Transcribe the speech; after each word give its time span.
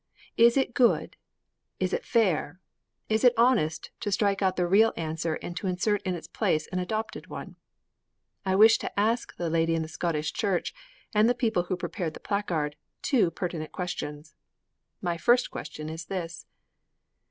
Is 0.35 0.57
it 0.57 0.73
good, 0.73 1.15
is 1.79 1.93
it 1.93 2.03
fair, 2.07 2.59
is 3.07 3.23
it 3.23 3.35
honest 3.37 3.91
to 3.99 4.11
strike 4.11 4.41
out 4.41 4.55
the 4.55 4.65
real 4.65 4.93
answer 4.97 5.35
and 5.43 5.55
to 5.57 5.67
insert 5.67 6.01
in 6.01 6.15
its 6.15 6.25
place 6.25 6.65
an 6.71 6.79
adopted 6.79 7.27
one? 7.27 7.55
I 8.43 8.55
wish 8.55 8.79
to 8.79 8.99
ask 8.99 9.35
the 9.37 9.47
lady 9.47 9.75
in 9.75 9.83
the 9.83 9.87
Scottish 9.87 10.33
church 10.33 10.73
and 11.13 11.29
the 11.29 11.35
people 11.35 11.65
who 11.65 11.77
prepared 11.77 12.15
the 12.15 12.19
placard 12.19 12.77
two 13.03 13.29
pertinent 13.29 13.73
questions. 13.73 14.33
My 15.03 15.17
first 15.17 15.51
question 15.51 15.87
is 15.87 16.05
this. 16.05 16.47